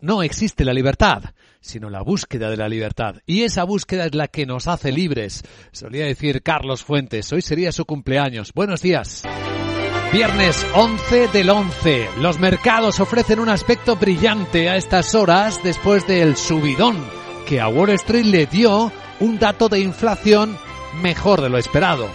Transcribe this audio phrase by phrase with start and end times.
[0.00, 1.22] no existe la libertad,
[1.60, 3.16] sino la búsqueda de la libertad.
[3.26, 5.42] Y esa búsqueda es la que nos hace libres.
[5.72, 8.52] Solía decir Carlos Fuentes, hoy sería su cumpleaños.
[8.54, 9.24] Buenos días.
[10.12, 12.08] Viernes 11 del 11.
[12.20, 16.96] Los mercados ofrecen un aspecto brillante a estas horas después del subidón
[17.46, 20.56] que a Wall Street le dio un dato de inflación
[21.02, 22.08] mejor de lo esperado.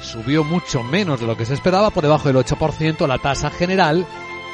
[0.00, 4.06] Subió mucho menos de lo que se esperaba, por debajo del 8% la tasa general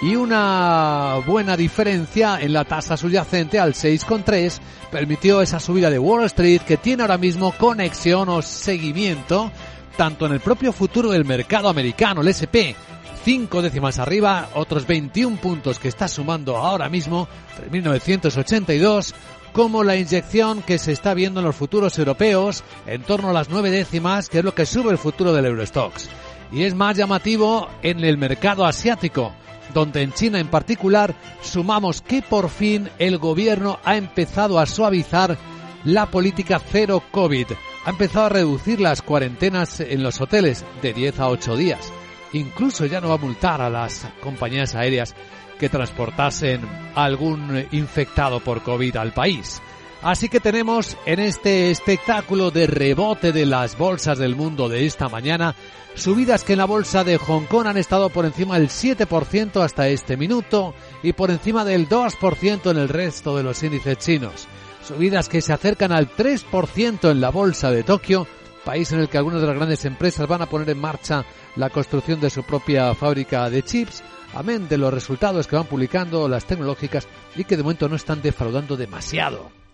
[0.02, 4.58] y una buena diferencia en la tasa subyacente al 6,3
[4.90, 9.50] permitió esa subida de Wall Street que tiene ahora mismo conexión o seguimiento
[9.96, 12.76] tanto en el propio futuro del mercado americano, el SP,
[13.24, 17.26] cinco décimas arriba, otros 21 puntos que está sumando ahora mismo,
[17.70, 19.14] 3.982,
[19.52, 23.48] como la inyección que se está viendo en los futuros europeos en torno a las
[23.48, 26.10] nueve décimas, que es lo que sube el futuro del Eurostox.
[26.52, 29.32] Y es más llamativo en el mercado asiático,
[29.74, 35.36] donde en China en particular sumamos que por fin el gobierno ha empezado a suavizar
[35.84, 37.46] la política cero COVID.
[37.84, 41.92] Ha empezado a reducir las cuarentenas en los hoteles de 10 a 8 días.
[42.32, 45.14] Incluso ya no va a multar a las compañías aéreas
[45.58, 46.60] que transportasen
[46.94, 49.62] algún infectado por COVID al país.
[50.06, 55.08] Así que tenemos en este espectáculo de rebote de las bolsas del mundo de esta
[55.08, 55.56] mañana
[55.96, 59.88] subidas que en la bolsa de Hong Kong han estado por encima del 7% hasta
[59.88, 64.46] este minuto y por encima del 2% en el resto de los índices chinos.
[64.86, 68.28] Subidas que se acercan al 3% en la bolsa de Tokio,
[68.64, 71.24] país en el que algunas de las grandes empresas van a poner en marcha
[71.56, 74.04] la construcción de su propia fábrica de chips,
[74.34, 78.22] amén de los resultados que van publicando las tecnológicas y que de momento no están
[78.22, 79.65] defraudando demasiado.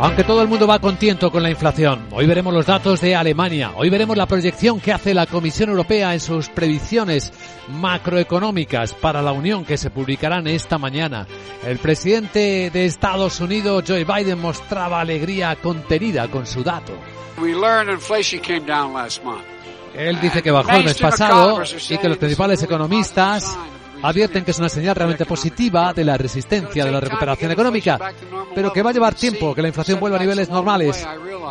[0.00, 3.72] Aunque todo el mundo va contento con la inflación, hoy veremos los datos de Alemania,
[3.74, 7.32] hoy veremos la proyección que hace la Comisión Europea en sus previsiones
[7.66, 11.26] macroeconómicas para la Unión que se publicarán esta mañana.
[11.66, 16.92] El presidente de Estados Unidos, Joe Biden, mostraba alegría contenida con su dato.
[19.94, 23.56] Él dice que bajó el mes pasado y que los principales economistas
[24.02, 27.98] advierten que es una señal realmente positiva de la resistencia de la recuperación económica,
[28.54, 31.06] pero que va a llevar tiempo que la inflación vuelva a niveles normales.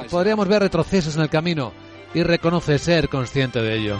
[0.09, 1.73] Podríamos ver retrocesos en el camino
[2.13, 3.99] y reconoce ser consciente de ello.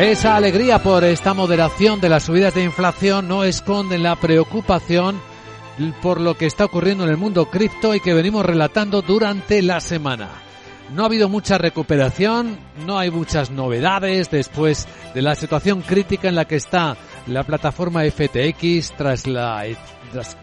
[0.00, 5.20] Esa alegría por esta moderación de las subidas de inflación no esconde la preocupación
[6.00, 9.80] por lo que está ocurriendo en el mundo cripto y que venimos relatando durante la
[9.80, 10.28] semana.
[10.94, 16.36] No ha habido mucha recuperación, no hay muchas novedades después de la situación crítica en
[16.36, 16.96] la que está
[17.28, 19.64] la plataforma FTX tras la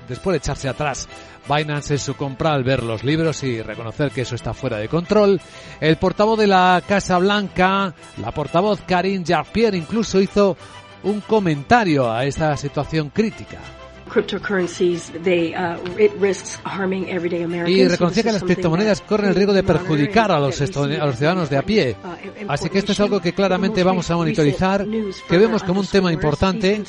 [0.08, 1.08] después de echarse atrás
[1.48, 4.88] Binance en su compra al ver los libros y reconocer que eso está fuera de
[4.88, 5.40] control.
[5.80, 10.58] El portavoz de la Casa Blanca, la portavoz Karine Jean-Pierre incluso hizo
[11.04, 13.60] un comentario a esta situación crítica.
[17.68, 21.50] Y reconocía que las criptomonedas corren el riesgo de perjudicar a los, a los ciudadanos
[21.50, 21.96] de a pie.
[22.04, 25.88] Uh, Así que esto es algo que claramente vamos a monitorizar, que vemos como un
[25.88, 26.84] tema importante.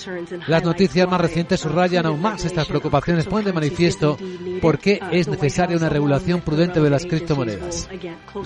[0.47, 4.17] Las noticias más recientes subrayan aún más estas preocupaciones, ponen de manifiesto
[4.61, 7.89] por qué uh, es necesaria una regulación prudente de las criptomonedas.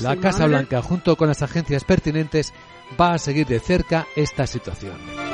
[0.01, 2.53] La Casa Blanca, junto con las agencias pertinentes,
[3.01, 5.30] va a seguir de cerca esta situación.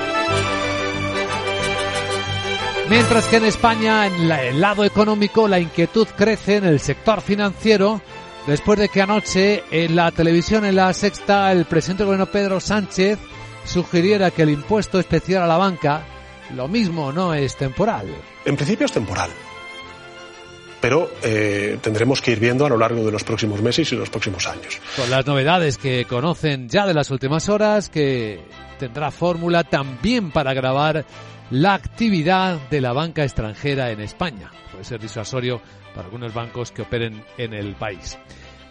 [2.89, 8.01] Mientras que en España, en el lado económico, la inquietud crece en el sector financiero
[8.47, 12.61] después de que anoche en la televisión, en la sexta, el presidente del gobierno Pedro
[12.61, 13.19] Sánchez
[13.65, 16.07] sugiriera que el impuesto especial a la banca,
[16.55, 18.07] lo mismo no es temporal.
[18.45, 19.31] En principio es temporal.
[20.81, 24.11] Pero eh, tendremos que ir viendo a lo largo de los próximos meses y los
[24.11, 24.81] próximos años.
[24.95, 28.41] Con las novedades que conocen ya de las últimas horas, que
[28.79, 31.05] tendrá fórmula también para grabar
[31.51, 34.51] la actividad de la banca extranjera en España.
[34.71, 35.61] Puede ser disuasorio
[35.95, 38.19] para algunos bancos que operen en el país.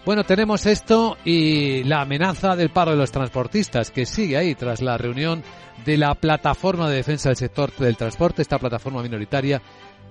[0.05, 4.81] Bueno, tenemos esto y la amenaza del paro de los transportistas que sigue ahí tras
[4.81, 5.43] la reunión
[5.83, 9.61] de la plataforma de defensa del sector del transporte, esta plataforma minoritaria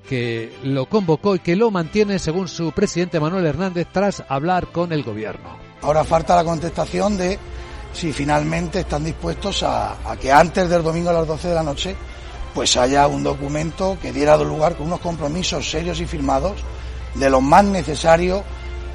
[0.08, 4.92] que lo convocó y que lo mantiene según su presidente Manuel Hernández tras hablar con
[4.92, 5.56] el gobierno.
[5.82, 7.38] Ahora falta la contestación de
[7.92, 11.62] si finalmente están dispuestos a, a que antes del domingo a las 12 de la
[11.62, 11.94] noche
[12.54, 16.62] pues haya un documento que diera lugar con unos compromisos serios y firmados
[17.14, 18.44] de lo más necesario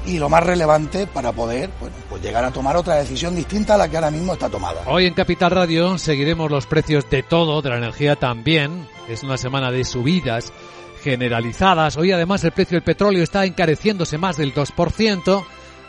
[0.06, 3.78] y lo más relevante para poder bueno, pues llegar a tomar otra decisión distinta a
[3.78, 4.82] la que ahora mismo está tomada.
[4.86, 8.88] Hoy en Capital Radio seguiremos los precios de todo, de la energía también.
[9.08, 10.52] Es una semana de subidas
[11.02, 11.96] generalizadas.
[11.96, 15.44] Hoy además el precio del petróleo está encareciéndose más del 2%,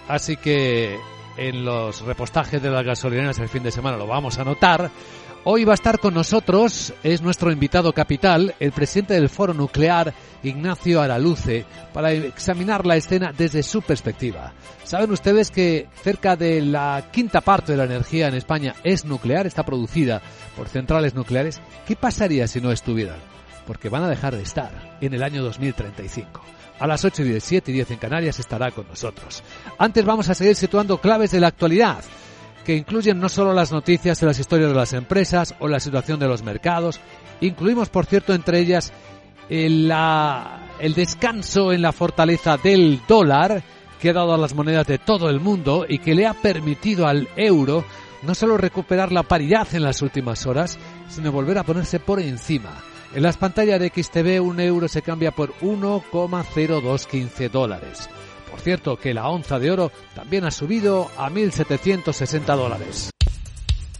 [0.07, 0.99] así que
[1.37, 4.91] en los repostajes de las gasolineras el fin de semana lo vamos a notar.
[5.43, 10.13] Hoy va a estar con nosotros, es nuestro invitado capital, el presidente del Foro Nuclear,
[10.43, 14.53] Ignacio Araluce, para examinar la escena desde su perspectiva.
[14.83, 19.47] Saben ustedes que cerca de la quinta parte de la energía en España es nuclear,
[19.47, 20.21] está producida
[20.55, 21.59] por centrales nucleares.
[21.87, 23.17] ¿Qué pasaría si no estuvieran?
[23.65, 26.39] Porque van a dejar de estar en el año 2035.
[26.79, 29.41] A las 8 y 10, 7 y 10 en Canarias estará con nosotros.
[29.79, 32.03] Antes vamos a seguir situando claves de la actualidad
[32.65, 36.19] que incluyen no solo las noticias de las historias de las empresas o la situación
[36.19, 36.99] de los mercados,
[37.41, 38.93] incluimos, por cierto, entre ellas
[39.49, 39.91] el,
[40.79, 43.63] el descanso en la fortaleza del dólar
[43.99, 47.07] que ha dado a las monedas de todo el mundo y que le ha permitido
[47.07, 47.85] al euro
[48.23, 50.77] no solo recuperar la paridad en las últimas horas,
[51.09, 52.71] sino volver a ponerse por encima.
[53.13, 58.09] En las pantallas de XTV un euro se cambia por 1,0215 dólares.
[58.51, 63.09] Por cierto, que la onza de oro también ha subido a 1.760 dólares.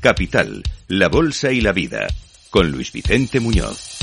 [0.01, 2.07] Capital, la Bolsa y la Vida,
[2.49, 4.01] con Luis Vicente Muñoz.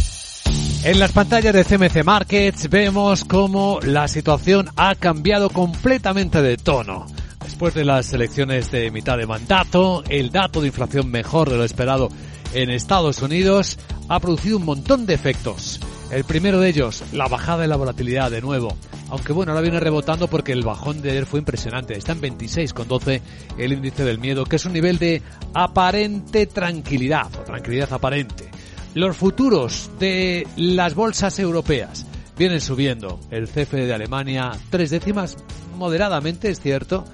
[0.85, 7.07] En las pantallas de CMC Markets vemos cómo la situación ha cambiado completamente de tono.
[7.43, 11.65] Después de las elecciones de mitad de mandato, el dato de inflación mejor de lo
[11.65, 12.09] esperado
[12.55, 13.79] en Estados Unidos
[14.09, 15.81] ha producido un montón de efectos.
[16.11, 18.77] El primero de ellos, la bajada de la volatilidad de nuevo.
[19.11, 21.97] Aunque bueno, ahora viene rebotando porque el bajón de ayer fue impresionante.
[21.97, 23.21] Está en 26,12
[23.57, 25.23] el índice del miedo, que es un nivel de
[25.55, 28.51] aparente tranquilidad, o tranquilidad aparente.
[28.95, 32.07] Los futuros de las bolsas europeas
[32.37, 33.19] vienen subiendo.
[33.31, 35.37] El CFD de Alemania, tres décimas,
[35.77, 37.05] moderadamente, es cierto.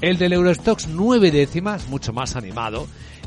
[0.00, 2.86] El del Eurostox, nueve décimas, mucho más animado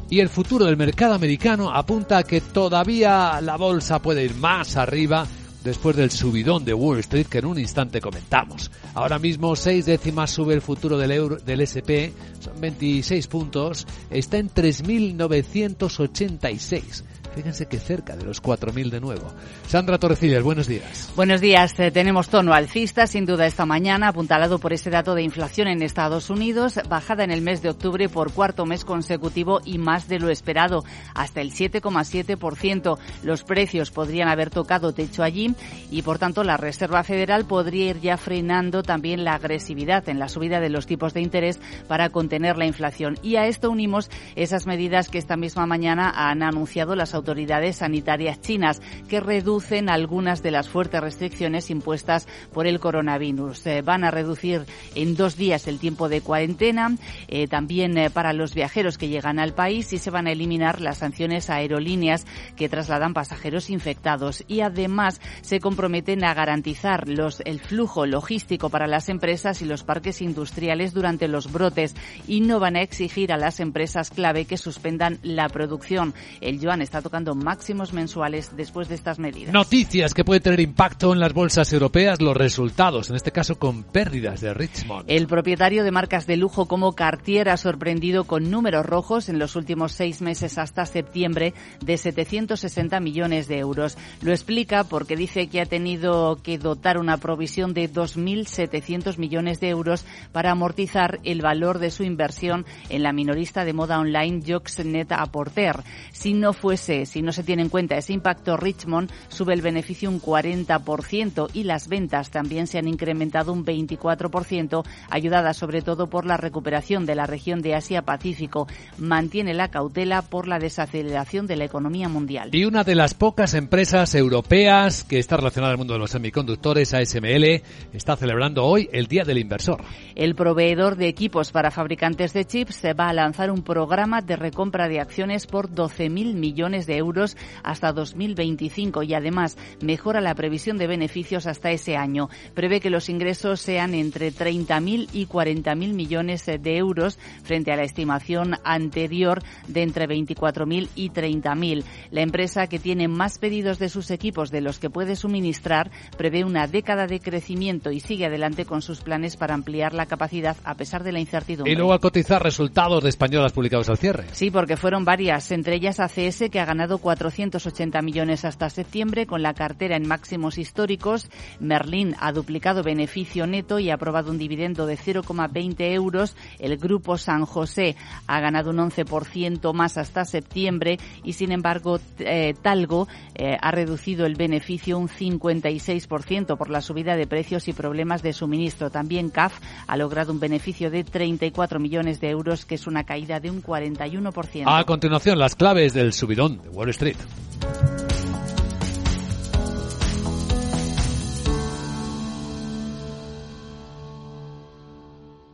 [0.09, 4.77] y el futuro del mercado americano apunta a que todavía la bolsa puede ir más
[4.77, 5.27] arriba
[5.67, 8.71] después del subidón de Wall Street que en un instante comentamos.
[8.93, 14.37] Ahora mismo seis décimas sube el futuro del euro, del SP, son 26 puntos, está
[14.37, 17.03] en 3.986.
[17.37, 19.27] Fíjense que cerca de los 4.000 de nuevo.
[19.67, 21.13] Sandra Torrecillas, buenos días.
[21.15, 21.79] Buenos días.
[21.79, 25.83] Eh, tenemos tono alcista, sin duda, esta mañana, apuntalado por ese dato de inflación en
[25.83, 30.17] Estados Unidos, bajada en el mes de octubre por cuarto mes consecutivo y más de
[30.17, 32.97] lo esperado, hasta el 7,7%.
[33.21, 35.53] Los precios podrían haber tocado techo allí
[35.91, 40.27] y, por tanto, la Reserva Federal podría ir ya frenando también la agresividad en la
[40.27, 43.19] subida de los tipos de interés para contener la inflación.
[43.21, 47.77] Y a esto unimos esas medidas que esta misma mañana han anunciado las autoridades autoridades
[47.77, 53.67] sanitarias chinas que reducen algunas de las fuertes restricciones impuestas por el coronavirus.
[53.67, 54.65] Eh, van a reducir
[54.95, 56.95] en dos días el tiempo de cuarentena,
[57.27, 60.79] eh, también eh, para los viajeros que llegan al país y se van a eliminar
[60.79, 62.25] las sanciones a aerolíneas
[62.55, 68.87] que trasladan pasajeros infectados y además se comprometen a garantizar los, el flujo logístico para
[68.87, 71.93] las empresas y los parques industriales durante los brotes
[72.25, 76.13] y no van a exigir a las empresas clave que suspendan la producción.
[76.39, 79.53] El yuan está tocando máximos mensuales después de estas medidas.
[79.53, 83.83] Noticias que pueden tener impacto en las bolsas europeas, los resultados, en este caso con
[83.83, 85.05] pérdidas de Richmond.
[85.07, 89.55] El propietario de marcas de lujo como Cartier ha sorprendido con números rojos en los
[89.55, 93.97] últimos seis meses hasta septiembre de 760 millones de euros.
[94.21, 99.69] Lo explica porque dice que ha tenido que dotar una provisión de 2.700 millones de
[99.69, 100.03] euros
[100.33, 105.77] para amortizar el valor de su inversión en la minorista de moda online Joxnet Aporter.
[106.11, 110.09] Si no fuese si no se tiene en cuenta ese impacto, Richmond sube el beneficio
[110.09, 116.25] un 40% y las ventas también se han incrementado un 24%, ayudadas sobre todo por
[116.25, 118.67] la recuperación de la región de Asia-Pacífico.
[118.97, 122.49] Mantiene la cautela por la desaceleración de la economía mundial.
[122.53, 126.93] Y una de las pocas empresas europeas que está relacionada al mundo de los semiconductores,
[126.93, 127.61] ASML,
[127.93, 129.81] está celebrando hoy el Día del Inversor.
[130.15, 134.35] El proveedor de equipos para fabricantes de chips se va a lanzar un programa de
[134.35, 140.77] recompra de acciones por 12.000 millones de euros hasta 2025 y además mejora la previsión
[140.77, 142.29] de beneficios hasta ese año.
[142.53, 147.83] Prevé que los ingresos sean entre 30.000 y 40.000 millones de euros frente a la
[147.83, 151.83] estimación anterior de entre 24.000 y 30.000.
[152.11, 156.43] La empresa que tiene más pedidos de sus equipos de los que puede suministrar prevé
[156.43, 160.75] una década de crecimiento y sigue adelante con sus planes para ampliar la capacidad a
[160.75, 161.71] pesar de la incertidumbre.
[161.71, 164.25] Y luego a cotizar resultados de españolas publicados al cierre.
[164.31, 169.25] Sí, porque fueron varias, entre ellas ACS que ha ganado ganado 480 millones hasta septiembre
[169.25, 171.27] con la cartera en máximos históricos.
[171.59, 176.35] Merlin ha duplicado beneficio neto y ha aprobado un dividendo de 0,20 euros.
[176.59, 177.95] El grupo San José
[178.27, 184.27] ha ganado un 11% más hasta septiembre y, sin embargo, eh, Talgo eh, ha reducido
[184.27, 188.91] el beneficio un 56% por la subida de precios y problemas de suministro.
[188.91, 193.39] También CAF ha logrado un beneficio de 34 millones de euros, que es una caída
[193.39, 194.65] de un 41%.
[194.67, 197.17] A continuación, las claves del subidón Wall Street.